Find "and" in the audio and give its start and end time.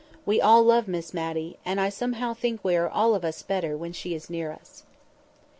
1.63-1.79